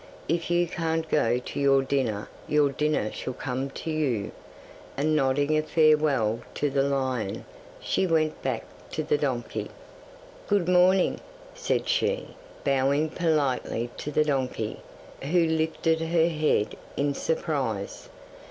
"If 0.27 0.49
you 0.49 0.65
can't 0.65 1.07
go 1.11 1.37
to 1.37 1.59
your 1.59 1.83
dinner 1.83 2.27
your 2.47 2.71
dinner 2.71 3.11
shall 3.11 3.35
come 3.35 3.69
to 3.69 3.91
you," 3.91 4.31
and 4.97 5.15
nodding 5.15 5.55
a 5.55 5.61
farewell 5.61 6.39
to 6.55 6.71
the 6.71 6.81
lion 6.81 7.45
she 7.79 8.07
went 8.07 8.41
back 8.41 8.63
to 8.93 9.03
the 9.03 9.19
donkey. 9.19 9.69
'"Good 10.47 10.67
morning," 10.67 11.19
said 11.53 11.87
she, 11.87 12.29
bowing 12.63 13.09
politely 13.11 13.91
to 13.97 14.09
the 14.11 14.23
donkey, 14.25 14.77
who 15.21 15.45
lifted 15.45 15.99
her 16.01 16.29
head 16.29 16.75
in 16.97 17.13
surprise. 17.13 18.09